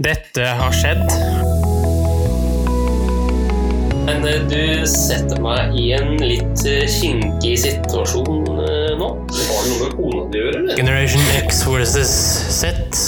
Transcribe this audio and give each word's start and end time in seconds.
Dette 0.00 0.44
har 0.56 0.72
skjedd. 0.72 1.02
Men 4.06 4.24
eh, 4.24 4.38
du 4.48 4.86
setter 4.88 5.36
meg 5.44 5.74
i 5.76 5.90
en 5.92 6.14
litt 6.16 6.62
eh, 6.64 6.86
kinkig 6.88 7.58
situasjon 7.60 8.46
eh, 8.54 8.94
nå. 8.96 9.10
Det 9.28 9.44
har 9.50 9.66
noe 9.68 9.82
med 9.82 9.92
kona 9.98 10.22
di 10.32 10.40
å 10.40 10.46
gjøre, 10.46 10.62
eller? 10.62 10.80
Generation 10.80 11.28
X 11.42 11.60
versus 11.68 12.14
Z. 12.56 13.02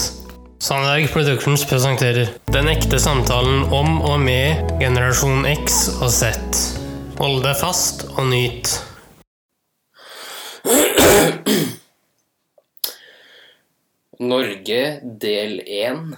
Sandberg 0.61 1.09
Productions 1.13 1.65
presenterer 1.69 2.29
Den 2.53 2.69
ekte 2.69 3.01
samtalen 3.01 3.65
om 3.73 3.97
og 4.05 4.21
med 4.21 4.77
generasjon 4.85 5.49
X 5.55 5.87
og 6.03 6.13
Z. 6.13 6.37
Hold 7.17 7.41
deg 7.49 7.57
fast 7.65 8.05
og 8.13 8.29
nyt. 8.29 8.77
Norge 14.21 14.81
del 15.25 15.63
1. 15.65 16.09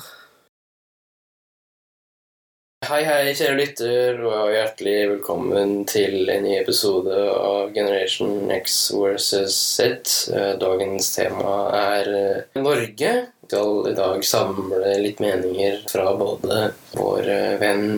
Hei, 2.86 3.00
hei, 3.02 3.32
kjære 3.34 3.56
lytter, 3.58 4.18
og 4.28 4.50
hjertelig 4.52 4.96
velkommen 5.10 5.70
til 5.90 6.28
en 6.30 6.44
ny 6.46 6.52
episode 6.60 7.14
av 7.34 7.72
Generation 7.74 8.50
X 8.54 8.76
versus 8.94 9.56
Z. 9.56 10.12
Eh, 10.30 10.52
Dagens 10.60 11.08
tema 11.16 11.54
er 11.78 12.10
eh, 12.18 12.60
Norge. 12.60 13.14
Vi 13.46 13.50
skal 13.50 13.88
i 13.90 13.94
dag 13.96 14.22
samle 14.26 14.92
litt 15.02 15.22
meninger 15.22 15.80
fra 15.90 16.12
både 16.18 16.60
vår 16.98 17.30
eh, 17.32 17.56
venn 17.62 17.88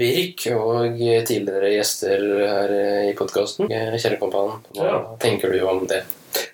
Birk 0.00 0.46
og 0.56 0.98
tidligere 1.30 1.72
gjester 1.76 2.26
her 2.42 2.76
i 3.12 3.14
podkasten. 3.16 3.70
Kjære 3.70 4.20
kompan, 4.20 4.58
hva 4.76 4.90
Ja. 4.90 5.00
tenker 5.24 5.52
du 5.56 5.60
om 5.68 5.86
det? 5.88 6.02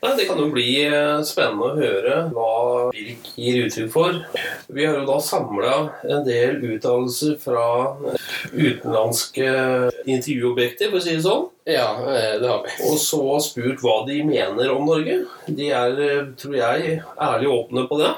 Nei, 0.00 0.16
Det 0.16 0.26
kan 0.28 0.40
jo 0.40 0.48
bli 0.52 0.68
eh, 0.86 1.20
spennende 1.26 1.68
å 1.70 1.76
høre 1.78 2.16
hva 2.34 2.50
Birk 2.94 3.30
gir 3.36 3.64
uttrykk 3.66 3.92
for. 3.92 4.18
Vi 4.72 4.86
har 4.86 4.98
jo 5.00 5.06
da 5.08 5.18
samla 5.24 5.74
en 6.08 6.24
del 6.26 6.60
uttalelser 6.74 7.36
fra 7.42 7.66
eh, 8.12 8.28
utenlandske 8.52 9.48
intervjuobjekter, 10.04 10.90
for 10.90 11.00
å 11.00 11.04
si 11.04 11.16
det 11.16 11.24
sånn. 11.26 11.48
Ja, 11.68 11.92
eh, 12.08 12.40
det 12.40 12.48
har 12.48 12.62
vi. 12.64 12.72
Og 12.88 12.96
så 13.00 13.20
spurt 13.44 13.82
hva 13.84 14.00
de 14.06 14.22
mener 14.24 14.72
om 14.72 14.86
Norge. 14.88 15.20
De 15.46 15.68
er, 15.68 16.00
eh, 16.00 16.32
tror 16.40 16.56
jeg, 16.56 17.02
ærlig 17.20 17.50
åpne 17.52 17.86
på 17.88 17.98
det. 18.00 18.12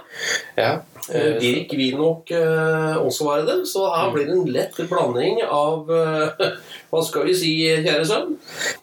Ja. 0.56 0.72
Eh, 1.10 1.38
Birk 1.40 1.72
vil 1.74 1.96
nok 1.98 2.30
eh, 2.30 2.94
også 3.02 3.26
være 3.26 3.46
det, 3.48 3.56
så 3.66 3.88
her 3.90 4.12
blir 4.14 4.28
det 4.28 4.36
en 4.36 4.52
lett 4.54 4.76
blanding 4.86 5.40
av 5.42 5.90
eh, 5.90 6.44
Hva 6.92 7.00
skal 7.02 7.26
vi 7.26 7.34
si, 7.34 7.50
kjære 7.82 8.04
sønn? 8.06 8.36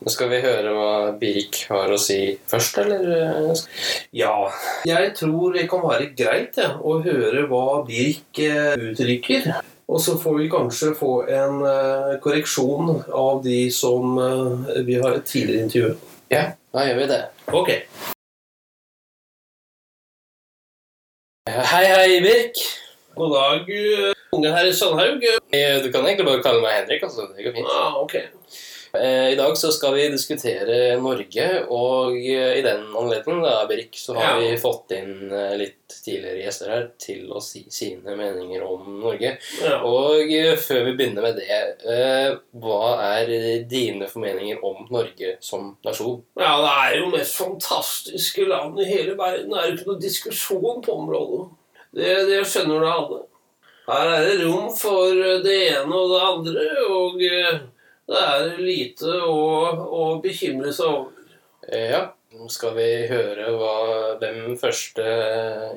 Nå 0.03 0.11
skal 0.11 0.31
vi 0.33 0.41
høre 0.43 0.73
hva 0.75 0.91
Birk 1.21 1.61
har 1.69 1.93
å 1.93 1.99
si 2.01 2.19
først, 2.49 2.81
eller? 2.83 3.53
Ja, 4.11 4.33
jeg 4.89 5.13
tror 5.15 5.55
det 5.55 5.69
kan 5.71 5.85
være 5.85 6.11
greit 6.17 6.59
ja, 6.59 6.73
å 6.81 6.99
høre 7.05 7.45
hva 7.47 7.83
Birk 7.87 8.43
eh, 8.43 8.73
uttrykker. 8.89 9.53
Og 9.89 10.01
så 10.01 10.17
får 10.21 10.37
vi 10.37 10.49
kanskje 10.49 10.91
få 10.97 11.13
en 11.33 11.63
eh, 11.65 12.19
korreksjon 12.21 12.91
av 13.09 13.41
de 13.43 13.71
som 13.73 14.19
eh, 14.21 14.83
vi 14.85 14.99
har 15.01 15.15
et 15.17 15.25
tidligere 15.25 15.65
intervju. 15.65 15.95
Ja, 16.29 16.43
da 16.75 16.83
gjør 16.85 16.99
vi 16.99 17.07
det. 17.09 17.21
Ok. 17.57 17.71
Hei, 21.49 21.85
hei, 21.89 22.19
Birk. 22.21 22.61
God 23.17 23.33
dag, 23.33 23.71
eh, 23.73 24.13
unge 24.37 24.53
herr 24.53 24.69
Sandhaug. 24.77 25.25
Du 25.25 25.89
kan 25.89 26.05
egentlig 26.05 26.27
bare 26.27 26.43
kalle 26.45 26.61
meg 26.61 26.83
Henrik. 26.83 27.09
altså. 27.09 27.25
Det 27.33 27.47
går 27.47 27.57
fint. 27.57 27.73
Ja, 27.73 27.89
ok. 28.03 28.13
Eh, 28.93 29.29
I 29.31 29.35
dag 29.37 29.57
så 29.57 29.69
skal 29.71 29.93
vi 29.93 30.07
diskutere 30.09 30.95
Norge, 31.01 31.45
og 31.69 32.15
eh, 32.17 32.55
i 32.57 32.63
den 32.65 32.87
anledning, 32.97 33.43
da, 33.45 33.59
Birk, 33.69 33.93
så 34.01 34.15
har 34.17 34.39
Ja. 34.39 34.39
vi 34.41 34.57
fått 34.57 34.91
inn 34.97 35.29
eh, 35.31 35.53
litt 35.59 35.75
tidligere 36.05 36.41
gjester 36.41 36.71
her 36.73 36.87
til 37.01 37.29
å 37.33 37.41
si 37.43 37.61
sine 37.69 38.15
meninger 38.17 38.63
om 38.65 38.99
Norge. 39.03 39.35
Ja. 39.61 39.77
Og 39.85 40.25
før 40.63 40.83
vi 40.87 40.95
begynner 40.97 41.21
med 41.27 41.37
det, 41.37 41.61
hva 42.61 42.81
er 43.19 43.29
dine 43.69 44.07
formeninger 44.09 44.61
om 44.65 44.87
Norge 44.89 45.35
som 45.41 45.75
nasjon? 45.85 46.21
ja, 46.39 46.53
det 46.63 46.73
er 46.83 46.99
jo 46.99 47.09
mest 47.13 47.37
fantastiske 47.37 48.45
land 48.49 48.79
i 48.81 48.85
hele 48.89 49.15
verden. 49.17 49.49
Det 49.53 49.57
er 49.61 49.67
jo 49.69 49.77
ikke 49.77 49.89
noe 49.93 50.01
diskusjon 50.01 50.81
på 50.85 50.97
området. 51.03 51.49
Det, 51.93 52.13
det 52.29 52.41
skjønner 52.45 52.85
da 52.85 52.93
alle. 53.01 53.21
Her 53.89 54.13
er 54.13 54.25
det 54.29 54.45
rom 54.45 54.69
for 54.77 55.13
det 55.43 55.59
ene 55.73 55.89
og 55.97 56.11
det 56.13 56.25
andre, 56.29 56.65
og 56.93 57.23
det 58.09 58.21
er 58.25 58.61
lite 58.61 59.17
å, 59.25 59.41
å 60.01 60.05
bekymre 60.23 60.73
seg 60.75 60.89
over. 60.89 61.35
Eh, 61.69 61.89
Ja, 61.93 62.05
nå 62.33 62.47
skal 62.53 62.75
vi 62.77 62.87
høre 63.09 63.49
hva, 63.57 63.73
hvem 64.21 64.55
første 64.57 65.05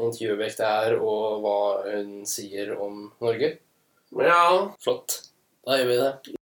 intervjuobjekt 0.05 0.61
er, 0.65 0.99
og 1.01 1.43
hva 1.45 1.59
hun 1.89 2.23
sier 2.29 2.75
om 2.77 3.11
Norge. 3.25 3.57
Ja, 4.21 4.45
Flott. 4.85 5.23
Da 5.65 5.79
gjør 5.81 5.91
vi 5.93 5.99
det. 6.03 6.39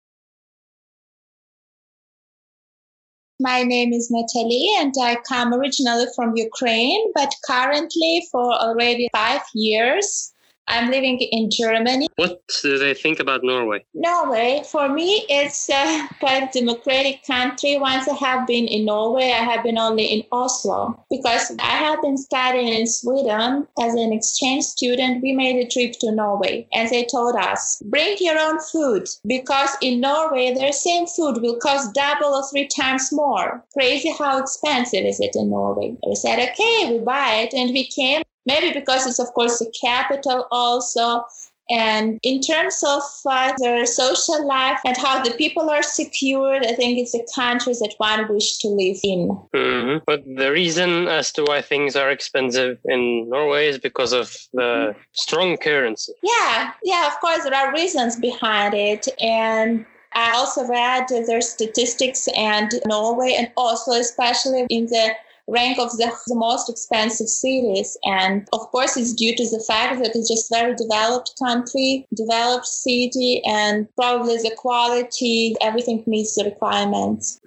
My 3.39 3.63
name 3.63 3.93
is 3.93 4.11
Natalie 4.11 4.77
and 4.81 4.95
I 4.99 5.17
come 5.29 5.53
originally 5.53 6.07
from 6.15 6.35
Ukraine, 6.37 7.13
but 7.15 7.35
currently 7.45 8.27
for 8.31 8.55
already 8.55 9.11
five 9.13 9.43
years, 9.55 10.33
I'm 10.69 10.91
living 10.91 11.19
in 11.21 11.49
Germany. 11.51 12.09
What 12.17 12.41
do 12.63 12.79
they 12.79 12.95
think 12.95 13.21
about 13.21 13.43
Norway? 13.45 13.85
Norway, 13.95 14.63
for 14.71 14.89
me, 14.89 15.25
it's 15.29 15.69
a 15.71 16.09
quite 16.19 16.53
democratic 16.53 17.25
country. 17.25 17.79
Once 17.79 18.09
I 18.09 18.15
have 18.15 18.47
been 18.47 18.67
in 18.67 18.85
Norway, 18.85 19.31
I 19.31 19.45
have 19.45 19.63
been 19.63 19.79
only 19.79 20.07
in 20.07 20.25
Oslo 20.33 21.05
because 21.11 21.53
I 21.61 21.77
have 21.85 22.03
been 22.03 22.17
studying 22.17 22.69
in 22.69 22.87
Sweden 22.87 23.67
as 23.81 23.95
an 23.95 24.13
exchange 24.13 24.65
student. 24.65 25.23
We 25.23 25.33
made 25.33 25.57
a 25.57 25.69
trip 25.69 25.93
to 26.01 26.13
Norway 26.13 26.67
and 26.73 26.89
they 26.91 27.05
told 27.05 27.37
us, 27.37 27.81
bring 27.87 28.17
your 28.21 28.39
own 28.39 28.59
food 28.61 29.09
because 29.27 29.71
in 29.81 30.01
Norway, 30.01 30.55
their 30.55 30.73
same 30.73 31.07
food 31.07 31.43
will 31.43 31.59
cost 31.59 31.95
double 31.95 32.35
or 32.35 32.49
three 32.51 32.69
times 32.69 33.13
more. 33.13 33.65
Crazy 33.73 34.13
how 34.19 34.39
expensive 34.39 35.05
is 35.05 35.21
it 35.21 35.37
in 35.37 35.51
Norway? 35.51 35.97
We 36.07 36.15
said, 36.15 36.39
okay, 36.39 36.93
we 36.93 36.99
buy 37.05 37.47
it 37.47 37.55
and 37.55 37.71
we 37.71 37.87
came. 37.87 38.23
Maybe 38.47 38.73
because 38.79 39.07
it's, 39.07 39.19
of 39.19 39.33
course, 39.35 39.59
the 39.59 39.73
capital 39.81 40.47
also. 40.51 41.25
And 41.69 42.21
in 42.23 42.41
terms 42.41 42.81
of 42.87 43.03
uh, 43.29 43.53
their 43.59 43.87
social 43.87 44.47
life 44.47 44.79
and 44.85 44.97
how 44.97 45.21
the 45.23 45.33
people 45.33 45.69
are 45.69 45.83
secured, 45.83 46.65
I 46.65 46.75
think 46.75 46.97
it's 46.99 47.15
a 47.15 47.25
country 47.35 47.73
that 47.73 47.95
one 47.99 48.33
wish 48.33 48.59
to 48.59 48.69
live 48.69 48.99
in. 49.03 49.31
hmm 49.53 49.99
But 50.07 50.23
the 50.25 50.53
reason 50.53 51.09
as 51.09 51.33
to 51.33 51.43
why 51.43 51.63
things 51.63 51.97
are 51.97 52.11
expensive 52.11 52.79
in 52.85 53.29
Norway 53.29 53.67
is 53.67 53.79
because 53.79 54.13
of 54.13 54.37
the 54.53 54.95
strong 55.13 55.57
currency. 55.57 56.13
Yeah, 56.23 56.73
yeah, 56.85 57.09
of 57.09 57.19
course, 57.21 57.43
there 57.43 57.55
are 57.55 57.73
reasons 57.73 58.15
behind 58.15 58.75
it. 58.75 59.09
And 59.21 59.85
I 60.13 60.33
also 60.37 60.67
read 60.69 61.09
their 61.09 61.41
statistics 61.41 62.29
and 62.37 62.71
Norway, 62.87 63.35
and 63.37 63.51
also 63.57 63.91
especially 63.93 64.67
in 64.71 64.87
the 64.87 65.15
rank 65.49 65.79
of 65.79 65.91
the, 65.93 66.13
the 66.27 66.35
most 66.35 66.69
expensive 66.69 67.29
cities. 67.29 67.97
And 68.05 68.49
of 68.53 68.61
course, 68.73 68.97
it's 68.97 69.15
due 69.15 69.35
to 69.37 69.45
the 69.45 69.63
fact 69.67 70.03
that 70.03 70.15
it's 70.15 70.29
just 70.29 70.51
very 70.51 70.75
developed 70.75 71.33
country, 71.43 72.07
developed 72.15 72.67
city, 72.67 73.43
and 73.45 73.87
probably 73.97 74.37
the 74.37 74.55
quality, 74.57 75.55
everything 75.61 76.03
meets 76.07 76.35
the 76.35 76.45
requirements. 76.45 77.39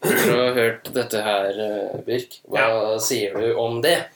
Du 0.00 0.30
har 0.30 0.54
hørt 0.54 0.94
dette 0.94 1.22
her, 1.22 1.48
eh, 1.58 2.00
Birk. 2.06 2.40
Hva 2.46 2.98
sier 3.02 3.34
du 3.34 3.54
om 3.58 3.82
det? 3.82 4.06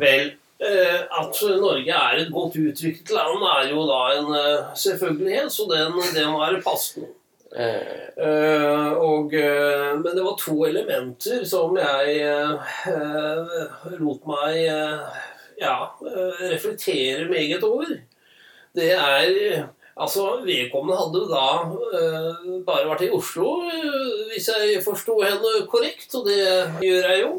vel, 0.00 0.32
eh, 0.60 1.00
at 1.20 1.42
Norge 1.60 1.92
er 1.92 2.20
et 2.20 2.32
godt 2.32 2.56
utviklet 2.56 3.12
land 3.14 3.44
er 3.50 3.70
jo 3.72 3.84
da 3.88 4.00
en 4.16 4.32
eh, 4.40 4.74
selvfølgelighet, 4.74 5.52
så 5.52 5.68
den, 5.70 6.00
det 6.14 6.26
må 6.30 6.40
være 6.42 6.62
passende. 6.64 7.12
Eh, 7.56 8.92
og, 9.00 9.32
uh, 9.32 9.92
men 10.02 10.12
det 10.12 10.24
var 10.24 10.34
to 10.36 10.56
elementer 10.68 11.44
som 11.48 11.72
jeg 11.80 12.18
uh, 12.84 13.94
lot 13.96 14.26
meg 14.28 14.58
ja, 15.56 15.76
reflektere 16.50 17.24
meget 17.30 17.64
over. 17.64 17.96
Det 18.76 18.92
er 18.92 19.72
Altså, 19.96 20.42
vedkommende 20.44 20.98
hadde 21.00 21.20
da 21.30 21.44
bare 22.66 22.88
vært 22.90 23.06
i 23.06 23.14
Oslo, 23.16 23.62
hvis 24.28 24.50
jeg 24.52 24.82
forsto 24.84 25.14
henne 25.22 25.62
korrekt, 25.72 26.12
og 26.18 26.26
det 26.28 26.42
gjør 26.84 27.06
jeg 27.08 27.22
jo. 27.22 27.30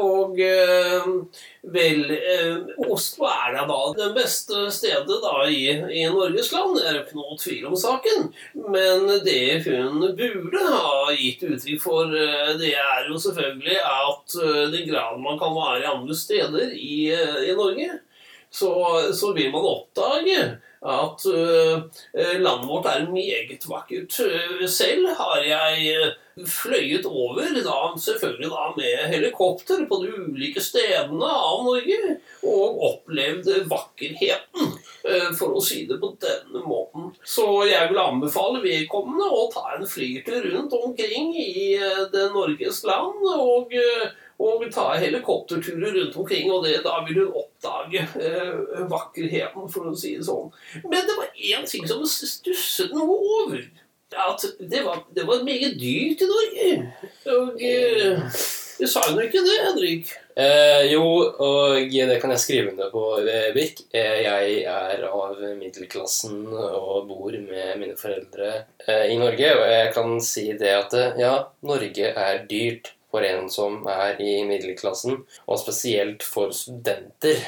Og 0.00 0.38
eh, 0.40 1.08
vel 1.74 2.12
eh, 2.14 2.54
Oslo 2.88 3.28
er 3.28 3.58
da, 3.68 3.78
det 3.98 4.08
beste 4.16 4.66
stedet 4.72 5.18
da 5.24 5.34
i, 5.48 5.66
i 6.00 6.06
Norges 6.08 6.52
land. 6.54 6.78
Det 6.78 6.86
er 6.88 7.00
ikke 7.02 7.18
noe 7.20 7.36
tvil 7.40 7.68
om 7.70 7.76
saken. 7.78 8.30
Men 8.72 9.06
det 9.26 9.62
hun 9.66 10.00
burde 10.16 10.64
ha 10.68 11.12
gitt 11.18 11.44
uttrykk 11.48 11.82
for, 11.82 12.16
eh, 12.16 12.54
det 12.60 12.72
er 12.78 13.10
jo 13.10 13.20
selvfølgelig 13.20 13.78
at 13.92 14.38
den 14.72 14.88
grad 14.88 15.20
man 15.20 15.38
kan 15.40 15.54
være 15.56 15.92
andre 15.92 16.16
steder 16.16 16.72
i, 16.72 17.12
i 17.12 17.54
Norge, 17.58 18.00
så, 18.52 18.72
så 19.16 19.32
vil 19.36 19.52
man 19.52 19.64
oppdage 19.64 20.40
at 20.82 21.24
eh, 21.30 22.40
landet 22.42 22.68
vårt 22.68 22.88
er 22.90 23.06
meget 23.10 23.68
vakkert. 23.68 24.18
Selv 24.68 25.08
har 25.18 25.44
jeg 25.46 26.12
fløyet 26.36 27.06
over, 27.06 27.50
da, 27.64 27.76
selvfølgelig 28.00 28.50
da 28.50 28.68
med 28.76 29.12
helikopter 29.12 29.84
på 29.88 29.98
de 30.02 30.12
ulike 30.16 30.62
stedene 30.64 31.28
av 31.28 31.66
Norge, 31.66 32.16
og 32.48 32.80
opplevde 32.88 33.62
vakkerheten, 33.70 34.72
eh, 35.04 35.28
for 35.36 35.58
å 35.58 35.62
si 35.64 35.84
det 35.86 36.00
på 36.00 36.14
denne 36.22 36.64
måten. 36.64 37.12
Så 37.24 37.46
jeg 37.68 37.90
vil 37.90 38.00
anbefale 38.02 38.62
vedkommende 38.64 39.28
å 39.28 39.46
ta 39.52 39.76
en 39.76 39.86
flytur 39.86 40.48
rundt 40.54 40.72
omkring 40.78 41.36
i 41.36 41.74
eh, 41.76 42.04
det 42.12 42.30
Norges 42.32 42.82
land, 42.88 43.20
og, 43.36 43.76
eh, 43.76 44.08
og 44.42 44.64
ta 44.74 44.88
helikopterturer 44.98 45.92
rundt 45.98 46.16
omkring, 46.16 46.48
og 46.50 46.64
det, 46.64 46.80
da 46.86 46.96
vil 47.06 47.22
hun 47.22 47.36
oppdage 47.44 48.08
vakkerheten, 48.90 49.68
for 49.70 49.92
å 49.92 49.94
si 49.94 50.16
det 50.16 50.26
sånn. 50.26 50.48
Men 50.82 51.06
det 51.06 51.14
var 51.14 51.30
én 51.36 51.68
ting 51.68 51.86
som 51.86 52.02
stusset 52.08 52.90
noe 52.96 53.20
over 53.36 53.62
at 54.16 54.44
det 54.58 54.82
var, 54.84 55.04
det 55.14 55.26
var 55.28 55.44
meget 55.46 55.78
dyrt 55.80 56.24
i 56.24 56.30
Norge. 56.30 56.72
Og 57.32 57.62
eh, 57.62 58.42
du 58.82 58.88
sa 58.90 59.02
jo 59.06 59.20
ikke 59.22 59.42
det, 59.44 59.58
Henrik. 59.62 60.08
Eh, 60.32 60.86
jo, 60.90 61.02
og 61.44 61.92
det 61.92 62.16
kan 62.22 62.32
jeg 62.32 62.42
skrive 62.42 62.72
under 62.72 62.88
på, 62.90 63.02
eh, 63.20 63.52
Birk. 63.54 63.84
Eh, 63.92 64.22
jeg 64.24 64.56
er 64.64 65.04
av 65.06 65.36
middelklassen 65.58 66.46
og 66.48 67.06
bor 67.10 67.36
med 67.36 67.78
mine 67.78 67.94
foreldre 68.00 68.64
i 68.88 69.18
Norge. 69.20 69.52
Og 69.58 69.64
jeg 69.70 69.92
kan 69.94 70.18
si 70.24 70.48
det 70.58 70.72
at 70.78 70.96
ja, 71.20 71.34
Norge 71.62 72.10
er 72.10 72.42
dyrt 72.48 72.94
for 73.12 73.22
en 73.28 73.50
som 73.52 73.84
er 73.86 74.16
i 74.24 74.40
middelklassen, 74.48 75.20
og 75.46 75.60
spesielt 75.60 76.24
for 76.24 76.50
studenter. 76.56 77.38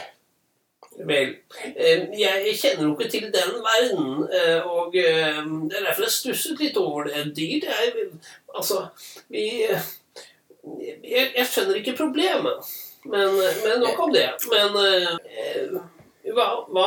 Vel, 0.95 1.33
eh, 1.75 2.05
jeg 2.15 2.55
kjenner 2.61 2.87
jo 2.87 2.93
ikke 2.95 3.11
til 3.11 3.27
den 3.35 3.57
verden, 3.65 4.11
eh, 4.31 4.61
og 4.63 4.95
eh, 4.95 5.41
det 5.67 5.79
er 5.79 5.89
derfor 5.89 6.07
jeg 6.07 6.15
stusset 6.15 6.61
litt 6.63 6.79
over 6.79 7.09
det. 7.09 7.25
Dyrt 7.35 7.67
er 7.67 7.97
Altså, 8.55 8.85
vi 9.29 9.49
jeg, 9.65 11.25
jeg 11.35 11.47
skjønner 11.51 11.81
ikke 11.81 11.97
problemet. 11.99 12.71
Men, 13.05 13.35
men 13.37 13.83
nok 13.83 13.99
om 14.07 14.15
det. 14.15 14.29
Men 14.49 14.79
hva? 16.33 16.47
hva? 16.71 16.87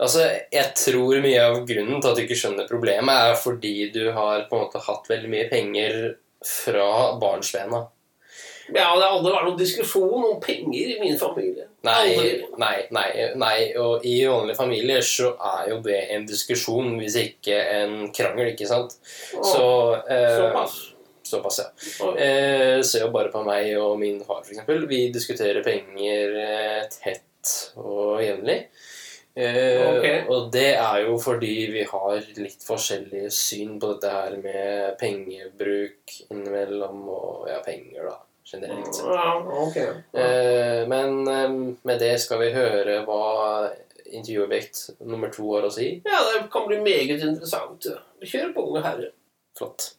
Altså, 0.00 0.24
Jeg 0.50 0.72
tror 0.80 1.20
mye 1.22 1.44
av 1.44 1.60
grunnen 1.68 2.00
til 2.00 2.10
at 2.10 2.16
du 2.16 2.24
ikke 2.24 2.38
skjønner 2.40 2.66
problemet, 2.70 3.12
er 3.12 3.38
fordi 3.38 3.90
du 3.94 4.08
har 4.16 4.48
på 4.48 4.56
en 4.56 4.64
måte 4.64 4.82
hatt 4.88 5.06
veldig 5.12 5.30
mye 5.30 5.46
penger 5.52 6.00
fra 6.46 6.88
barnsbena. 7.20 7.84
Ja, 8.74 8.90
det 8.96 9.04
har 9.04 9.16
aldri 9.16 9.32
vært 9.34 9.48
noen 9.48 9.58
diskusjon 9.58 10.26
om 10.30 10.38
penger 10.42 10.94
i 10.94 10.98
min 11.00 11.18
familie. 11.18 11.66
Nei, 11.86 12.14
nei, 12.60 12.76
nei, 12.92 13.08
nei, 13.40 13.56
og 13.80 14.04
i 14.06 14.18
vanlige 14.28 14.58
familier 14.58 15.04
så 15.06 15.32
er 15.54 15.70
jo 15.72 15.80
det 15.84 16.00
en 16.14 16.26
diskusjon, 16.28 16.94
hvis 17.00 17.16
ikke 17.22 17.56
en 17.80 17.94
krangel, 18.14 18.52
ikke 18.52 18.68
sant? 18.68 18.96
Så 19.32 19.66
eh, 20.04 20.36
Såpass. 20.36 20.78
Såpass, 21.30 21.60
ja. 21.62 22.12
Eh, 22.18 22.82
se 22.82 23.00
jo 23.04 23.10
bare 23.14 23.30
på 23.32 23.42
meg 23.46 23.72
og 23.78 23.98
min 24.00 24.20
far, 24.26 24.42
eksempel. 24.44 24.86
Vi 24.90 25.04
diskuterer 25.14 25.64
penger 25.66 26.38
eh, 26.44 26.86
tett 26.90 27.54
og 27.78 28.20
jevnlig. 28.24 28.64
Eh, 29.34 29.84
okay. 29.86 30.16
Og 30.28 30.48
det 30.52 30.72
er 30.74 31.04
jo 31.06 31.14
fordi 31.22 31.54
vi 31.70 31.84
har 31.86 32.24
litt 32.40 32.64
forskjellige 32.66 33.30
syn 33.32 33.78
på 33.80 33.92
dette 33.94 34.10
her 34.10 34.34
med 34.42 34.96
pengebruk 35.00 36.16
innimellom, 36.26 37.04
og 37.14 37.46
ja, 37.48 37.60
penger, 37.64 38.10
da, 38.10 38.18
generelt 38.52 38.94
sett. 38.94 39.06
Ja, 39.06 39.36
okay. 39.66 39.88
Eh, 40.12 40.88
men 40.88 41.28
eh, 41.28 41.76
med 41.82 41.98
det 42.02 42.16
skal 42.20 42.42
vi 42.42 42.50
høre 42.54 43.00
hva 43.06 43.22
intervjuobjekt 44.10 44.90
nummer 45.06 45.30
to 45.32 45.46
har 45.54 45.68
å 45.68 45.72
si. 45.74 45.92
Ja, 46.04 46.20
det 46.32 46.48
kan 46.52 46.66
bli 46.68 46.80
meget 46.82 47.22
interessant. 47.22 47.86
Kjør 48.22 48.52
på, 48.56 48.66
unge 48.70 48.84
herre. 48.86 49.10
Flott. 49.58 49.94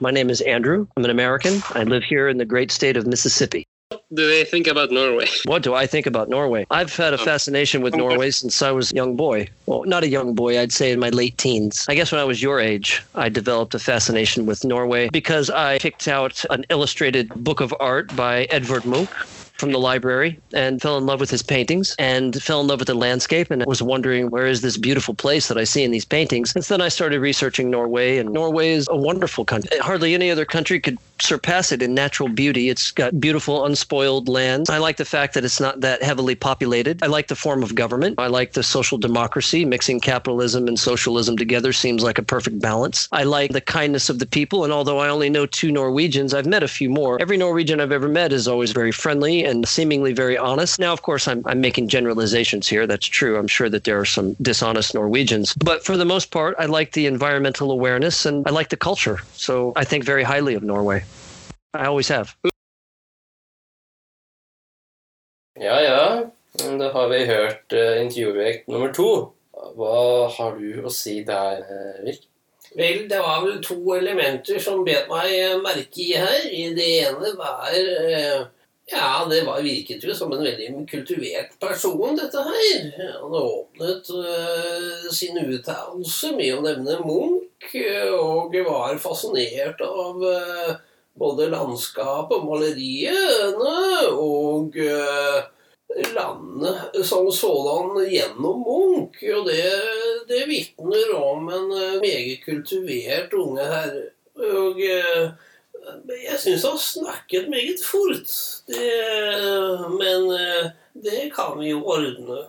My 0.00 0.10
name 0.10 0.30
is 0.30 0.42
Andrew. 0.42 0.86
I'm 0.96 1.04
an 1.04 1.10
American. 1.10 1.62
I 1.74 1.84
live 1.84 2.02
here 2.02 2.28
in 2.28 2.38
the 2.38 2.44
great 2.44 2.70
state 2.70 2.96
of 2.96 3.06
Mississippi. 3.06 3.64
Do 4.14 4.26
they 4.28 4.44
think 4.44 4.66
about 4.66 4.90
Norway? 4.90 5.26
What 5.44 5.62
do 5.62 5.74
I 5.74 5.86
think 5.86 6.06
about 6.06 6.28
Norway? 6.28 6.66
I've 6.70 6.94
had 6.94 7.14
a 7.14 7.20
oh. 7.20 7.24
fascination 7.24 7.82
with 7.82 7.94
Norway 7.94 8.30
since 8.30 8.62
I 8.62 8.70
was 8.70 8.92
a 8.92 8.94
young 8.94 9.16
boy. 9.16 9.48
Well, 9.66 9.84
not 9.84 10.02
a 10.02 10.08
young 10.08 10.34
boy, 10.34 10.58
I'd 10.58 10.72
say 10.72 10.90
in 10.90 11.00
my 11.00 11.10
late 11.10 11.36
teens. 11.38 11.86
I 11.88 11.94
guess 11.94 12.12
when 12.12 12.20
I 12.20 12.24
was 12.24 12.42
your 12.42 12.60
age, 12.60 13.02
I 13.14 13.28
developed 13.28 13.74
a 13.74 13.78
fascination 13.78 14.46
with 14.46 14.64
Norway 14.64 15.08
because 15.10 15.50
I 15.50 15.78
picked 15.78 16.08
out 16.08 16.44
an 16.50 16.64
illustrated 16.70 17.28
book 17.34 17.60
of 17.60 17.74
art 17.80 18.14
by 18.16 18.44
Edvard 18.44 18.84
Munch 18.84 19.10
from 19.54 19.70
the 19.70 19.78
library 19.78 20.38
and 20.52 20.82
fell 20.82 20.98
in 20.98 21.06
love 21.06 21.20
with 21.20 21.30
his 21.30 21.42
paintings 21.42 21.94
and 21.98 22.42
fell 22.42 22.60
in 22.60 22.66
love 22.66 22.80
with 22.80 22.88
the 22.88 22.94
landscape 22.94 23.50
and 23.50 23.64
was 23.66 23.80
wondering 23.82 24.30
where 24.30 24.46
is 24.46 24.62
this 24.62 24.76
beautiful 24.76 25.14
place 25.14 25.46
that 25.48 25.56
I 25.56 25.64
see 25.64 25.84
in 25.84 25.92
these 25.92 26.04
paintings. 26.04 26.54
And 26.54 26.64
then 26.64 26.80
I 26.80 26.88
started 26.88 27.20
researching 27.20 27.70
Norway 27.70 28.18
and 28.18 28.30
Norway 28.30 28.70
is 28.70 28.88
a 28.90 28.96
wonderful 28.96 29.44
country. 29.44 29.78
Hardly 29.78 30.12
any 30.12 30.30
other 30.30 30.44
country 30.44 30.80
could 30.80 30.98
surpass 31.20 31.70
it 31.70 31.82
in 31.82 31.94
natural 31.94 32.28
beauty. 32.28 32.68
It's 32.68 32.90
got 32.90 33.20
beautiful 33.20 33.64
unspoiled 33.64 34.28
lands. 34.28 34.68
I 34.68 34.78
like 34.78 34.96
the 34.96 35.04
fact 35.04 35.34
that 35.34 35.44
it's 35.44 35.60
not 35.60 35.80
that 35.80 36.02
heavily 36.02 36.34
populated. 36.34 37.00
I 37.02 37.06
like 37.06 37.28
the 37.28 37.36
form 37.36 37.62
of 37.62 37.76
government. 37.76 38.18
I 38.18 38.26
like 38.26 38.52
the 38.52 38.64
social 38.64 38.98
democracy. 38.98 39.64
Mixing 39.64 40.00
capitalism 40.00 40.66
and 40.66 40.78
socialism 40.78 41.36
together 41.36 41.72
seems 41.72 42.02
like 42.02 42.18
a 42.18 42.22
perfect 42.22 42.60
balance. 42.60 43.08
I 43.12 43.22
like 43.22 43.52
the 43.52 43.60
kindness 43.60 44.10
of 44.10 44.18
the 44.18 44.26
people 44.26 44.64
and 44.64 44.72
although 44.72 44.98
I 44.98 45.08
only 45.08 45.30
know 45.30 45.46
two 45.46 45.70
Norwegians, 45.70 46.34
I've 46.34 46.46
met 46.46 46.64
a 46.64 46.68
few 46.68 46.90
more. 46.90 47.22
Every 47.22 47.36
Norwegian 47.36 47.80
I've 47.80 47.92
ever 47.92 48.08
met 48.08 48.32
is 48.32 48.48
always 48.48 48.72
very 48.72 48.90
friendly 48.90 49.43
and 49.44 49.68
seemingly 49.68 50.12
very 50.12 50.36
honest. 50.36 50.78
Now, 50.78 50.92
of 50.92 51.02
course, 51.02 51.28
I'm, 51.28 51.42
I'm 51.46 51.60
making 51.60 51.88
generalizations 51.88 52.66
here. 52.66 52.86
That's 52.86 53.06
true. 53.06 53.38
I'm 53.38 53.48
sure 53.48 53.68
that 53.68 53.84
there 53.84 53.98
are 54.00 54.04
some 54.04 54.34
dishonest 54.42 54.94
Norwegians. 54.94 55.54
But 55.54 55.84
for 55.84 55.96
the 55.96 56.04
most 56.04 56.30
part, 56.30 56.56
I 56.58 56.66
like 56.66 56.92
the 56.92 57.06
environmental 57.06 57.70
awareness 57.70 58.26
and 58.26 58.46
I 58.46 58.50
like 58.50 58.70
the 58.70 58.76
culture. 58.76 59.18
So 59.34 59.72
I 59.76 59.84
think 59.84 60.04
very 60.04 60.22
highly 60.22 60.54
of 60.54 60.62
Norway. 60.62 61.04
I 61.74 61.86
always 61.86 62.08
have. 62.08 62.34
Ja, 65.60 65.80
ja. 65.80 66.24
Da 66.78 66.92
har 66.92 67.08
vi 67.08 67.24
hørt 67.26 67.72
uh, 67.72 68.02
intervjuobjekt 68.02 68.68
nummer 68.68 68.92
to. 68.92 69.32
Hva 69.74 70.28
har 70.30 70.58
du 70.58 70.82
å 70.86 70.90
si 70.90 71.22
der, 71.26 71.62
eh, 71.62 72.04
Virk? 72.06 72.26
Vel, 72.74 73.04
det 73.08 73.20
var 73.22 73.44
vel 73.44 73.60
to 73.62 73.76
elementer 73.94 74.58
som 74.62 74.82
bet 74.86 75.06
meg 75.10 75.30
eh, 75.30 75.54
merke 75.62 76.02
i 76.02 76.12
her. 76.18 76.46
Det 76.74 76.88
ene 77.06 77.32
var 77.38 77.70
eh, 77.74 78.46
Ja, 78.86 79.26
det 79.30 79.44
var, 79.46 79.62
virket 79.62 80.04
jo 80.04 80.14
som 80.14 80.32
en 80.32 80.42
veldig 80.44 80.84
kultivert 80.90 81.54
person, 81.60 82.18
dette 82.18 82.42
her. 82.44 82.82
Han 83.22 83.36
åpnet 83.38 84.10
uh, 84.12 85.06
sin 85.12 85.38
uttalelse 85.40 86.34
med 86.36 86.52
å 86.52 86.64
nevne 86.66 86.98
Munch, 87.00 87.70
eh, 87.72 88.12
og 88.12 88.52
var 88.66 89.00
fascinert 89.00 89.80
av 89.86 90.20
uh, 90.20 90.74
både 91.16 91.48
landskapet 91.54 92.36
og 92.36 92.44
maleriene 92.50 93.74
og 94.12 94.76
uh, 94.76 95.40
landet 96.12 97.00
som 97.08 97.30
sådan 97.32 98.04
gjennom 98.04 98.66
Munch. 98.68 99.24
Og 99.32 99.48
det, 99.48 99.64
det 100.28 100.44
vitner 100.50 101.16
om 101.16 101.48
en 101.48 101.72
meget 102.04 102.44
kultivert 102.44 103.32
unge 103.32 103.64
herre. 103.72 104.10
Og 104.34 104.80
eh, 104.82 105.30
jeg 106.08 106.40
syns 106.40 106.64
han 106.66 106.80
snakket 106.80 107.48
meget 107.52 107.82
fort. 107.84 108.32
Det, 108.66 108.90
men 109.98 110.28
eh, 110.34 110.72
det 110.92 111.30
kan 111.34 111.58
vi 111.60 111.72
jo 111.72 111.82
ordne. 111.84 112.44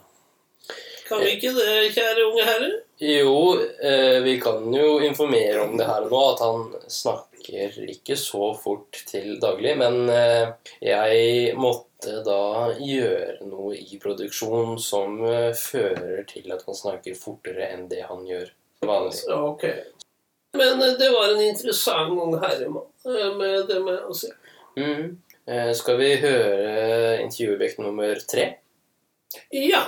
Kan 1.06 1.22
vi 1.22 1.36
ikke 1.36 1.54
det, 1.54 1.94
kjære 1.94 2.26
unge 2.26 2.46
herre? 2.48 2.72
Jo, 3.02 3.38
eh, 3.84 4.20
vi 4.26 4.40
kan 4.42 4.74
jo 4.74 4.98
informere 5.06 5.62
om 5.68 5.76
det 5.78 5.88
her 5.90 6.08
nå, 6.10 6.22
at 6.34 6.42
han 6.42 6.90
snakker 6.90 7.78
ikke 7.92 8.18
så 8.18 8.54
fort 8.58 9.04
til 9.10 9.36
daglig. 9.42 9.76
Men 9.78 10.10
eh, 10.10 10.56
jeg 10.82 11.54
måtte 11.60 12.22
da 12.26 12.72
gjøre 12.80 13.46
noe 13.46 13.76
i 13.78 14.00
produksjon 14.02 14.80
som 14.82 15.22
fører 15.58 16.26
til 16.30 16.52
at 16.54 16.66
han 16.68 16.78
snakker 16.78 17.18
fortere 17.18 17.70
enn 17.74 17.88
det 17.92 18.06
han 18.10 18.26
gjør 18.30 18.50
vanlig. 18.86 19.22
Men 20.56 20.82
eh, 20.82 20.96
det 21.00 21.12
var 21.12 21.34
en 21.34 21.42
interessant 21.42 22.16
ung 22.22 22.38
herremann, 22.42 22.88
eh, 23.06 23.32
med 23.38 23.68
det 23.68 23.82
med 23.84 24.10
å 24.10 24.16
si. 24.16 24.32
Mhm. 24.78 25.18
Eh, 25.48 25.74
skal 25.78 25.98
vi 25.98 26.16
høre 26.18 27.22
intervjuobjekt 27.22 27.80
nummer 27.80 28.18
tre? 28.32 28.56
Ja. 29.54 29.84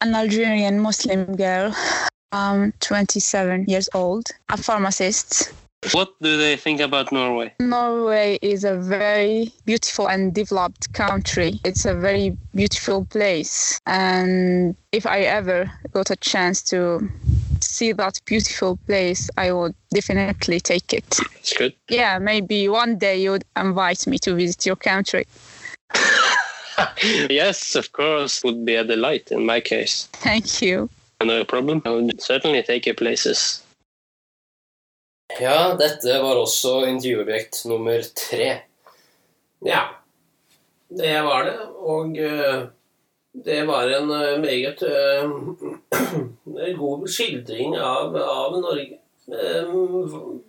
an 0.00 0.14
Algerian 0.14 0.80
Muslim 0.80 1.36
girl, 1.36 1.74
um, 2.32 2.72
27 2.80 3.66
years 3.68 3.88
old, 3.94 4.26
a 4.48 4.56
pharmacist. 4.56 5.52
What 5.92 6.10
do 6.20 6.36
they 6.36 6.56
think 6.56 6.80
about 6.80 7.10
Norway? 7.10 7.54
Norway 7.58 8.38
is 8.42 8.64
a 8.64 8.76
very 8.76 9.52
beautiful 9.64 10.08
and 10.08 10.34
developed 10.34 10.92
country. 10.92 11.58
It's 11.64 11.86
a 11.86 11.94
very 11.94 12.36
beautiful 12.54 13.06
place. 13.06 13.80
And 13.86 14.76
if 14.92 15.06
I 15.06 15.20
ever 15.20 15.70
got 15.92 16.10
a 16.10 16.16
chance 16.16 16.62
to 16.64 17.08
see 17.64 17.92
that 17.92 18.20
beautiful 18.24 18.78
place, 18.86 19.30
I 19.36 19.52
would 19.52 19.74
definitely 19.92 20.60
take 20.60 20.92
it. 20.92 21.18
It's 21.36 21.52
good. 21.52 21.74
Yeah, 21.88 22.18
maybe 22.18 22.68
one 22.68 22.98
day 22.98 23.20
you 23.22 23.32
would 23.32 23.44
invite 23.56 24.06
me 24.06 24.18
to 24.18 24.34
visit 24.34 24.66
your 24.66 24.76
country. 24.76 25.26
yes, 27.30 27.74
of 27.74 27.92
course, 27.92 28.44
would 28.44 28.64
be 28.64 28.76
a 28.76 28.84
delight 28.84 29.30
in 29.30 29.46
my 29.46 29.60
case. 29.60 30.08
Thank 30.12 30.62
you. 30.62 30.88
No 31.22 31.44
problem. 31.44 31.82
I 31.84 31.90
would 31.90 32.22
certainly 32.22 32.62
take 32.62 32.86
you 32.86 32.94
places. 32.94 33.62
Ja, 35.40 35.76
dette 35.78 36.18
var 36.22 36.36
også 36.36 36.86
intervjuobjekt 36.86 37.64
nummer 37.64 38.02
tre. 38.16 38.60
Ja, 39.64 39.80
det 40.88 41.20
var 41.22 41.44
det. 41.44 41.58
Og 41.76 42.18
eh, 42.18 42.64
det 43.32 43.66
var 43.66 43.88
en 43.88 44.10
eh, 44.10 44.40
meget 44.40 44.82
uh, 44.86 46.78
god 46.78 47.06
skildring 47.08 47.76
av, 47.78 48.16
av 48.16 48.56
Norge. 48.60 48.98
Eh, 49.30 49.74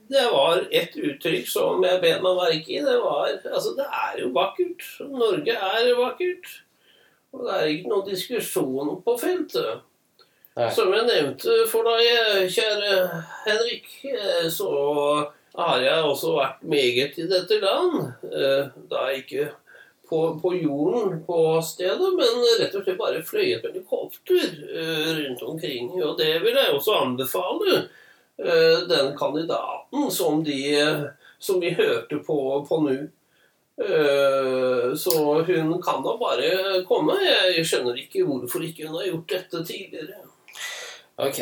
Det 0.07 0.23
var 0.31 0.67
ett 0.71 0.95
uttrykk 0.97 1.47
som 1.47 1.83
jeg 1.85 2.01
bet 2.01 2.23
meg 2.23 2.39
merke 2.39 2.73
i. 2.73 2.81
Det 2.83 2.97
var 3.03 3.29
Altså, 3.29 3.75
det 3.77 3.85
er 3.85 4.19
jo 4.23 4.31
vakkert. 4.35 4.88
Norge 5.07 5.53
er 5.53 5.91
vakkert. 6.00 6.50
Og 7.31 7.45
det 7.45 7.53
er 7.55 7.69
ikke 7.71 7.91
noen 7.93 8.09
diskusjon 8.09 8.97
på 9.05 9.17
feltet. 9.21 9.85
Nei. 10.57 10.67
Som 10.75 10.91
jeg 10.91 11.07
nevnte 11.07 11.53
for 11.71 11.88
deg, 11.88 12.50
kjære 12.51 13.21
Henrik, 13.45 13.88
eh, 14.09 14.50
så 14.51 14.71
har 15.55 15.79
jeg 15.79 16.03
også 16.03 16.33
vært 16.35 16.65
meget 16.67 17.15
i 17.21 17.27
dette 17.29 17.61
land. 17.61 18.11
Da 18.25 18.67
Da 18.91 19.07
ikke 19.15 19.51
på, 20.12 20.20
på 20.44 20.51
jorden 20.60 21.22
på 21.25 21.39
stedet, 21.63 22.12
men 22.20 22.44
rett 22.60 22.75
og 22.75 22.84
slett 22.84 23.00
bare 23.00 23.24
fløyet 23.24 23.63
med 23.63 23.72
helikopter 23.72 24.51
uh, 24.75 25.10
rundt 25.22 25.48
omkring. 25.48 25.96
Og 26.03 26.20
det 26.20 26.36
vil 26.44 26.60
jeg 26.60 26.75
også 26.75 27.00
anbefale 27.00 27.80
uh, 27.80 28.77
den 28.91 29.15
kandidaten 29.18 30.12
som, 30.12 30.44
de, 30.44 30.62
som 31.39 31.63
de 31.63 31.74
hørte 31.80 32.20
på, 32.27 32.38
på 32.68 32.84
nå. 32.86 33.00
Eh, 33.82 34.96
Så 34.96 35.41
hun 35.41 35.82
kan 35.82 36.03
da 36.03 36.18
bare 36.20 36.84
komme. 36.86 37.15
Jeg 37.24 37.65
skjønner 37.65 37.98
ikke 37.98 38.25
hvorfor 38.27 38.65
ikke 38.65 38.88
hun 38.88 39.00
har 39.00 39.08
gjort 39.08 39.32
dette 39.32 39.63
tidligere. 39.65 40.22
Ok. 41.18 41.39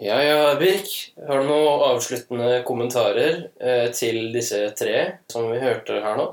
Ja, 0.00 0.22
ja, 0.24 0.54
Birk. 0.56 0.88
Har 1.28 1.42
du 1.42 1.48
noen 1.50 1.82
avsluttende 1.90 2.62
kommentarer 2.64 3.42
eh, 3.60 3.90
til 3.92 4.30
disse 4.32 4.62
tre 4.78 5.18
som 5.30 5.50
vi 5.52 5.58
hørte 5.60 5.98
her 6.00 6.16
nå? 6.16 6.30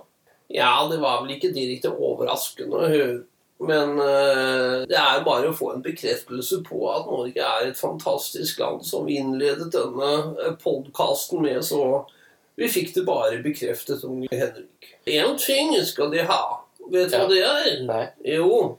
Ja, 0.50 0.72
det 0.90 1.02
var 1.04 1.22
vel 1.26 1.36
ikke 1.36 1.52
direkte 1.54 1.92
overraskende 1.92 2.80
å 2.80 2.88
høre. 2.90 3.18
Men 3.60 3.98
eh, 4.00 4.86
det 4.88 4.96
er 4.96 5.26
bare 5.28 5.50
å 5.52 5.56
få 5.58 5.74
en 5.76 5.84
bekreftelse 5.84 6.62
på 6.64 6.80
at 6.94 7.10
Norge 7.12 7.44
er 7.44 7.68
et 7.68 7.78
fantastisk 7.80 8.62
land 8.64 8.86
som 8.88 9.04
vi 9.10 9.18
innledet 9.20 9.68
denne 9.76 10.54
podkasten 10.64 11.44
med, 11.44 11.60
så 11.68 12.06
vi 12.60 12.72
fikk 12.72 12.94
det 12.96 13.04
bare 13.08 13.42
bekreftet, 13.44 14.06
unge 14.08 14.32
Henrik. 14.32 14.94
Én 15.08 15.36
ting 15.40 15.76
skal 15.88 16.16
de 16.16 16.24
ha. 16.32 16.42
Vet 16.90 17.12
du 17.12 17.18
Ja. 17.18 17.26
hva 17.26 17.28
det 17.30 17.44
er? 17.44 17.84
Nei. 17.86 18.06
Jo, 18.38 18.48
eh, 18.64 18.78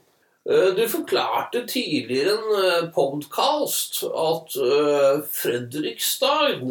du 0.75 0.87
forklarte 0.89 1.65
tidligere 1.69 2.33
en 2.81 2.87
podkast 2.95 4.01
at 4.09 4.55
eh, 4.57 5.19
Fredrikstad 5.29 6.63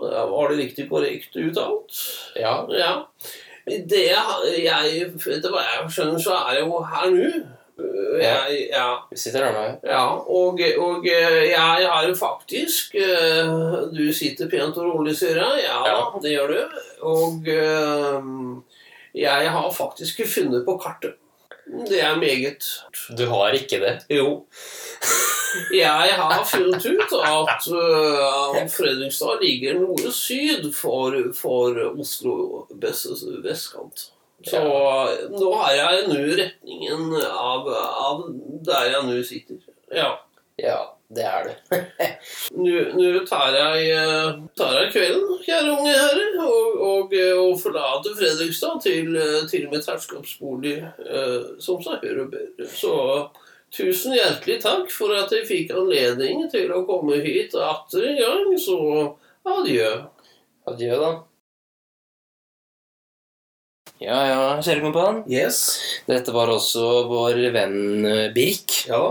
Var 0.00 0.48
det 0.48 0.56
riktig 0.58 0.86
korrekt 0.88 1.36
uttalt? 1.36 1.98
Ja. 2.40 2.54
Ja. 2.72 2.94
Det 3.68 4.06
jeg 4.08 5.10
Etter 5.12 5.52
hva 5.52 5.60
jeg 5.66 5.90
skjønner, 5.92 6.18
så 6.24 6.38
er 6.40 6.56
jeg 6.56 6.64
jo 6.64 6.80
her 6.88 7.12
nå. 7.12 7.28
Jeg, 8.22 8.56
ja. 8.72 8.88
Vi 9.10 9.16
sitter 9.20 9.44
her 9.46 9.54
nå. 9.56 9.66
ja. 9.88 10.02
og, 10.16 10.60
og 10.82 11.06
jeg 11.06 11.86
har 11.92 12.08
jo 12.08 12.14
faktisk 12.18 12.96
Du 13.92 14.02
sitter 14.16 14.50
pent 14.52 14.76
og 14.80 14.88
rolig, 14.88 15.14
sier 15.20 15.36
jeg. 15.40 15.64
Ja, 15.68 15.78
Ja. 15.88 16.02
det 16.22 16.32
gjør 16.34 16.52
du. 16.52 16.82
Og 17.12 17.48
jeg 19.14 19.50
har 19.56 19.70
faktisk 19.76 20.24
funnet 20.26 20.64
på 20.66 20.78
kartet. 20.80 21.18
Det 21.88 22.00
er 22.04 22.16
meget. 22.20 22.66
Du 23.18 23.26
har 23.30 23.56
ikke 23.56 23.80
det? 23.80 23.94
Jo. 24.12 24.44
Jeg 25.74 26.16
har 26.16 26.44
funnet 26.48 26.86
ut 26.86 27.14
at 27.28 27.66
uh, 27.68 28.56
Fredrikstad 28.72 29.42
ligger 29.42 29.80
noe 29.80 30.12
syd 30.16 30.70
for, 30.76 31.16
for 31.36 31.76
Oslo 31.92 32.66
vest, 32.80 33.24
vestkant. 33.44 34.08
Så 34.42 34.58
nå 35.30 35.50
har 35.60 35.74
jeg 35.76 36.06
nå 36.08 36.20
retningen 36.40 37.12
av, 37.28 37.68
av 37.72 38.24
der 38.66 38.88
jeg 38.90 39.08
nå 39.08 39.20
sitter. 39.28 39.60
Ja. 39.94 40.14
Ja, 40.60 40.80
det 41.14 41.24
er 41.28 41.48
det. 41.48 41.56
Nå 42.96 43.22
tar, 43.28 43.56
jeg, 43.56 43.88
eh, 43.92 44.28
tar 44.56 44.76
jeg 44.78 44.92
kvelden, 44.94 45.38
kjære 45.44 45.72
unge 45.74 45.94
herre, 45.96 46.28
og, 46.44 46.78
og, 46.88 47.16
eh, 47.16 47.32
og 47.36 47.58
forlater 47.60 48.14
Fredrikstad 48.16 48.80
til, 48.84 49.16
eh, 49.20 49.40
til 49.50 49.66
mitt 49.72 49.88
herskapsbolig, 49.88 50.76
som 51.62 51.82
seg 51.84 52.04
hør 52.06 52.22
og 52.24 52.30
bør. 52.32 52.70
Så 52.72 52.94
tusen 53.72 54.16
hjertelig 54.16 54.60
takk 54.64 54.92
for 54.92 55.12
at 55.16 55.34
jeg 55.36 55.48
fikk 55.48 55.74
anledning 55.76 56.46
til 56.52 56.72
å 56.72 56.84
komme 56.88 57.20
hit 57.24 57.56
atter 57.56 58.08
en 58.12 58.22
gang, 58.22 58.56
så 58.60 58.78
adjø. 59.58 59.90
Adjø, 60.72 60.96
da. 61.02 61.12
Ja, 64.02 64.16
ja, 64.26 64.38
kjære 64.64 64.82
kompan. 64.82 65.20
Yes. 65.30 65.60
Dette 66.08 66.32
var 66.34 66.50
også 66.50 67.04
vår 67.10 67.44
venn 67.54 68.08
Birk, 68.34 68.80
Ja 68.88 69.04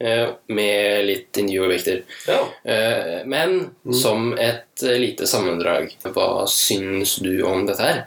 med 0.00 1.06
litt 1.06 1.36
intervjuobjekter. 1.40 2.02
Ja. 2.28 2.40
Eh, 2.64 3.24
Men 3.26 3.70
Mm. 3.84 3.94
som 3.94 4.32
et 4.38 4.82
eh, 4.82 4.98
lite 5.00 5.26
sammendrag, 5.26 5.90
hva 6.04 6.46
syns 6.46 7.16
du 7.22 7.42
om 7.42 7.66
dette 7.66 7.82
her? 7.82 8.04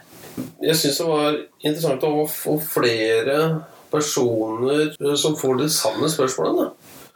Jeg 0.62 0.74
syns 0.76 0.98
det 0.98 1.06
var 1.06 1.36
interessant 1.60 2.02
å 2.08 2.26
få 2.28 2.56
flere 2.62 3.64
personer 3.92 4.94
eh, 5.00 5.14
som 5.20 5.36
får 5.36 5.58
de 5.62 5.68
samme 5.68 6.08
spørsmålene. 6.08 6.70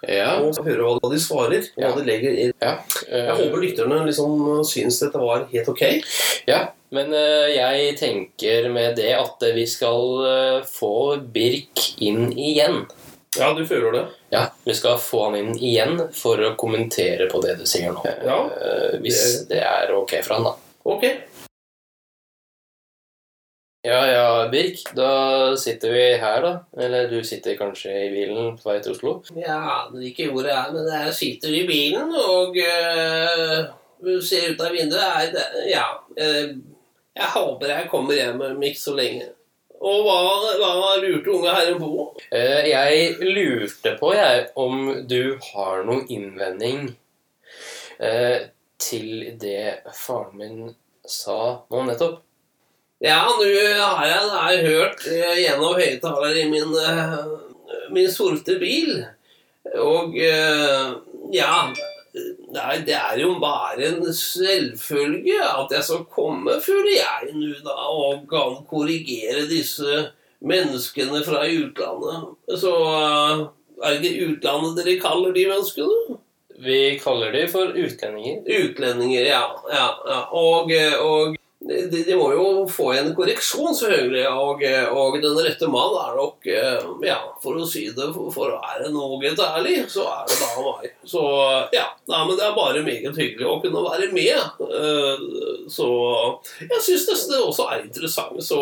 Ja, 0.07 0.37
Og 0.45 0.59
høre 0.63 0.91
hva 1.01 1.09
de 1.11 1.19
svarer. 1.19 1.65
Ja. 1.75 1.89
Hva 1.89 2.03
de 2.03 2.05
legger 2.11 2.37
inn. 2.37 2.53
ja. 2.63 2.75
eh, 3.09 3.27
Jeg 3.31 3.37
håper 3.41 3.63
lytterne 3.65 4.03
liksom 4.07 4.63
syns 4.69 5.01
dette 5.01 5.19
var 5.19 5.47
helt 5.51 5.69
ok. 5.73 5.83
Ja, 6.47 6.67
men 6.93 7.15
eh, 7.17 7.49
jeg 7.57 7.97
tenker 7.99 8.69
med 8.71 8.97
det 9.01 9.15
at 9.17 9.41
vi 9.57 9.65
skal 9.67 10.27
eh, 10.29 10.61
få 10.69 10.93
Birk 11.33 11.81
inn 12.05 12.29
igjen. 12.37 12.85
Ja, 13.39 13.53
du 13.55 13.63
føler 13.69 13.93
det? 13.93 14.05
Ja, 14.33 14.45
vi 14.65 14.75
skal 14.75 14.99
få 15.01 15.25
han 15.29 15.37
inn 15.39 15.55
igjen 15.59 15.99
for 16.17 16.41
å 16.41 16.55
kommentere 16.59 17.29
på 17.31 17.41
det 17.45 17.57
du 17.61 17.67
sier 17.69 17.93
nå. 17.95 18.03
Ja. 18.25 18.39
Eh, 18.57 18.99
Hvis 19.05 19.47
det 19.51 19.63
er 19.65 19.93
ok 19.97 20.19
for 20.25 20.39
han, 20.39 20.49
da. 20.51 20.55
Ok. 20.87 21.05
Ja, 23.87 24.01
ja, 24.11 24.49
Birk. 24.51 24.81
Da 24.99 25.57
sitter 25.57 25.93
vi 25.95 26.07
her, 26.19 26.41
da. 26.43 26.53
Eller 26.83 27.07
du 27.11 27.21
sitter 27.25 27.55
kanskje 27.59 27.93
i 28.07 28.09
bilen 28.11 28.57
på 28.59 28.71
vei 28.73 28.81
til 28.83 28.97
Oslo? 28.97 29.13
Jeg 29.37 29.47
aner 29.47 30.09
ikke 30.09 30.27
hvor 30.33 30.49
jeg 30.49 30.57
er, 30.59 30.73
men 30.75 30.89
jeg 30.91 31.15
sitter 31.15 31.55
i 31.55 31.63
bilen 31.69 32.11
og 32.19 32.59
øh, 32.59 34.19
ser 34.27 34.51
ut 34.57 34.65
av 34.67 34.75
vinduet. 34.75 35.37
Jeg, 35.37 35.71
ja, 35.71 35.85
øh, 36.19 36.57
jeg 37.17 37.31
håper 37.37 37.73
jeg 37.77 37.91
kommer 37.93 38.19
hjem 38.19 38.43
om 38.49 38.67
ikke 38.67 38.83
så 38.83 38.97
lenge. 38.99 39.29
Og 39.81 40.07
hva, 40.07 40.19
hva 40.57 40.93
lurte 41.03 41.33
unge 41.35 41.53
herren 41.53 41.79
på? 41.81 42.07
Eh, 42.33 42.69
Jeg 42.71 43.17
lurte 43.21 43.93
på, 44.01 44.13
jeg, 44.17 44.47
om 44.57 45.05
du 45.09 45.37
har 45.53 45.83
noen 45.85 46.07
innvending 46.09 46.95
eh, 48.01 48.49
til 48.81 49.37
det 49.41 49.83
faren 49.97 50.37
min 50.41 50.63
sa 51.07 51.63
nå 51.71 51.83
nettopp. 51.87 52.23
Ja, 53.05 53.27
nå 53.29 53.45
har 53.45 54.07
jeg 54.09 54.31
da 54.33 54.47
hørt 54.65 55.05
øh, 55.13 55.35
gjennom 55.43 55.77
høyttaler 55.77 56.39
i 56.41 56.47
min, 56.49 56.73
min 57.93 58.09
sorte 58.11 58.57
bil. 58.63 59.05
Og 59.77 60.17
øh, 60.17 60.97
Nei, 62.57 62.77
det 62.87 62.95
er 62.97 63.19
jo 63.21 63.35
bare 63.43 63.91
en 63.91 64.07
selvfølge 64.17 65.41
at 65.45 65.73
jeg 65.75 65.85
skal 65.85 66.05
komme, 66.09 66.57
føler 66.65 66.95
jeg 66.95 67.35
nå, 67.37 67.51
da, 67.67 67.75
og 67.93 68.23
kan 68.31 68.63
korrigere 68.71 69.45
disse 69.51 70.07
menneskene 70.47 71.21
fra 71.27 71.45
utlandet. 71.45 72.31
Så 72.63 72.73
øh, 72.73 73.43
er 73.83 73.99
det 73.99 74.13
ikke 74.13 74.31
utlandet 74.31 74.79
dere 74.81 75.01
kaller 75.03 75.35
de 75.37 75.49
menneskene? 75.51 76.21
Vi 76.65 76.79
kaller 77.03 77.35
de 77.35 77.49
for 77.53 77.75
utlendinger. 77.77 78.47
Utlendinger, 78.65 79.21
ja. 79.21 79.43
ja, 79.73 79.89
ja. 80.09 80.21
Og, 80.33 80.73
øh, 80.73 80.95
og 81.05 81.37
de, 81.67 82.03
de 82.07 82.15
må 82.19 82.29
jo 82.35 82.45
få 82.71 82.91
en 82.95 83.09
korreksjon, 83.17 83.75
selvfølgelig. 83.75 84.25
Og, 84.31 84.63
og 84.97 85.17
den 85.23 85.41
rette 85.47 85.69
mann 85.73 85.97
er 86.03 86.15
nok, 86.19 86.47
øh, 86.53 86.87
ja, 87.07 87.19
for 87.43 87.59
å 87.59 87.67
si 87.69 87.87
det 87.97 88.09
for, 88.15 88.31
for 88.35 88.55
å 88.55 88.61
være 88.63 88.93
noe 88.95 89.19
ærlig, 89.33 89.81
så 89.93 90.07
er 90.13 90.31
det 90.31 90.39
da 90.43 90.53
meg. 90.63 90.95
Så 91.09 91.25
ja, 91.75 91.89
nei, 92.11 92.23
men 92.29 92.39
det 92.39 92.47
er 92.47 92.57
bare 92.57 92.85
meget 92.87 93.19
hyggelig 93.19 93.51
å 93.51 93.59
kunne 93.65 93.85
være 93.89 94.11
med. 94.15 94.63
Eh, 94.67 95.27
Så 95.73 95.91
jeg 96.63 96.83
syns 96.85 97.27
det 97.31 97.43
også 97.43 97.67
er 97.73 97.85
interessant. 97.87 98.39
Så 98.45 98.61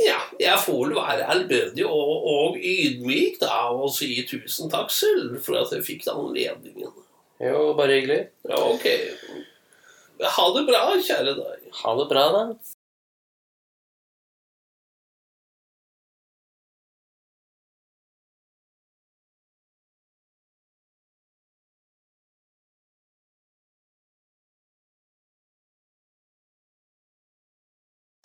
ja, 0.00 0.18
jeg 0.40 0.58
får 0.64 0.78
vel 0.86 0.96
være 0.96 1.26
ærbødig 1.34 1.84
og, 1.86 2.26
og 2.32 2.56
ydmyk 2.58 3.38
da, 3.42 3.68
og 3.70 3.90
si 3.94 4.14
tusen 4.28 4.70
takk 4.72 4.90
selv 4.90 5.36
for 5.44 5.60
at 5.60 5.74
jeg 5.76 5.84
fikk 5.86 6.06
den 6.08 6.18
anledningen. 6.26 6.94
Jo, 7.42 7.72
bare 7.78 7.98
hyggelig. 7.98 8.20
Ja, 8.48 8.58
ok. 8.70 8.86
Ha 10.22 10.44
det 10.54 10.62
bra, 10.68 10.82
kjære 11.02 11.34
deg. 11.38 11.61
Ha 11.80 11.94
det 11.98 12.06
bra, 12.12 12.24
da. 12.32 12.42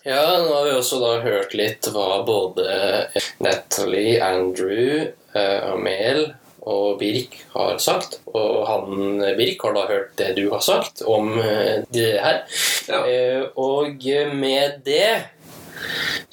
Ja, 0.08 0.38
nå 0.39 0.54
har 0.54 0.66
vi 0.66 0.72
også 0.72 1.01
da 1.01 1.10
hørt 1.20 1.54
litt 1.58 1.88
hva 1.92 2.22
både 2.24 2.75
Natalie, 3.44 4.22
Andrew 4.24 5.01
eh, 5.04 5.60
og 5.68 5.82
Mel 5.84 6.22
og 6.68 7.00
Birk 7.00 7.38
har 7.54 7.80
sagt. 7.82 8.20
Og 8.34 8.66
han 8.68 9.24
Birk 9.38 9.64
har 9.66 9.76
da 9.78 9.86
hørt 9.90 10.14
det 10.20 10.34
du 10.38 10.48
har 10.54 10.64
sagt 10.64 11.04
om 11.08 11.34
eh, 11.42 11.84
det 11.94 12.14
her. 12.24 12.44
Ja. 12.90 13.02
Eh, 13.08 13.44
og 13.56 14.04
med 14.36 14.82
det 14.86 15.34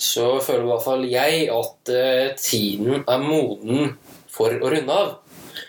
så 0.01 0.39
føler 0.41 0.65
i 0.65 0.71
hvert 0.71 0.87
fall 0.87 1.05
jeg 1.05 1.43
at 1.53 1.93
eh, 1.93 2.31
tiden 2.41 3.05
er 3.05 3.25
moden 3.25 3.95
for 4.33 4.55
å 4.57 4.73
runde 4.73 5.01
av. 5.05 5.13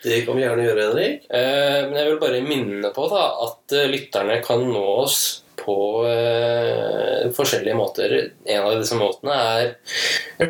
Det 0.06 0.22
kan 0.26 0.38
vi 0.38 0.44
gjerne 0.46 0.66
gjøre, 0.68 0.84
Henrik. 0.86 1.24
Men 1.34 1.96
jeg 1.98 2.08
vil 2.08 2.20
bare 2.22 2.42
minne 2.46 2.92
på 2.94 3.08
da, 3.10 3.24
at 3.42 3.74
lytterne 3.90 4.38
kan 4.46 4.62
nå 4.70 4.84
oss 5.02 5.45
på 5.66 5.78
uh, 6.06 7.32
forskjellige 7.36 7.78
måter. 7.78 8.16
En 8.46 8.68
av 8.68 8.76
disse 8.80 8.98
måtene 9.00 9.36
er 9.36 9.72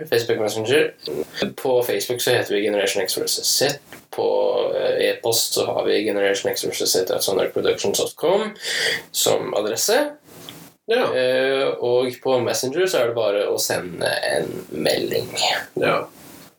Facebook 0.10 0.42
Messenger. 0.44 0.90
På 1.60 1.78
Facebook 1.88 2.22
så 2.22 2.36
heter 2.36 2.56
vi 2.56 2.66
Generation 2.66 3.04
X 3.04 3.18
vs. 3.18 3.38
Z. 3.48 3.80
På 4.16 4.28
eh, 4.76 5.10
e-post 5.10 5.58
så 5.58 5.66
har 5.68 5.84
vi 5.88 6.04
Generation 6.06 6.52
X 6.52 6.64
vs. 6.66 6.86
Z 6.92 7.12
at 7.12 7.24
sonarproductions.com 7.24 8.54
som 9.12 9.56
adresse. 9.60 9.98
Ja. 10.92 11.08
Uh, 11.10 11.72
og 11.82 12.12
på 12.24 12.38
Messenger 12.46 12.86
så 12.86 13.02
er 13.02 13.10
det 13.10 13.18
bare 13.18 13.48
å 13.50 13.58
sende 13.62 14.12
en 14.36 14.52
melding. 14.72 15.32
ja. 15.82 16.04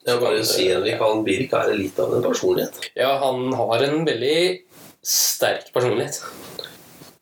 Jeg 0.07 0.21
vil 0.21 0.23
bare 0.23 0.43
si, 0.47 0.65
Henrik, 0.71 1.01
han 1.03 1.25
Birk 1.27 1.55
er 1.59 1.73
litt 1.75 1.97
av 1.99 2.13
en 2.15 2.23
personlighet. 2.23 2.77
Ja, 2.95 3.17
han 3.19 3.49
har 3.59 3.83
en 3.89 4.05
veldig 4.07 4.37
sterk 5.03 5.73
personlighet. 5.75 6.21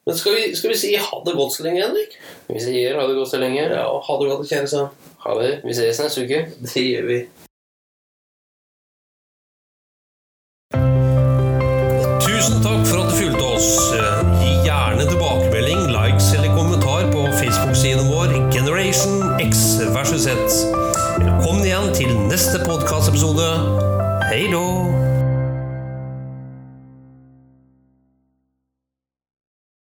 Men 0.05 0.17
skal 0.17 0.35
vi, 0.37 0.51
skal 0.57 0.75
vi 0.75 0.77
si 0.77 0.93
ha 1.01 1.23
det 1.25 1.33
godt 1.37 1.55
så 1.57 1.65
lenge, 1.65 1.87
Henrik? 1.87 2.19
Vi 2.51 2.61
sier 2.61 2.99
ha 3.01 3.07
det 3.09 3.17
godt 3.17 3.31
så 3.31 3.41
lenge. 3.41 3.63
Ja, 3.63 3.87
ha 3.89 4.19
det 4.21 4.29
godt, 4.29 4.51
kjære 4.51 4.69
sønn. 4.69 4.93
Ha 5.25 5.39
det. 5.41 5.53
Vi 5.65 5.77
ses 5.79 6.03
neste 6.05 6.27
uke. 6.27 6.45
Det 6.61 6.85
gjør 6.85 7.09
vi. 7.09 7.19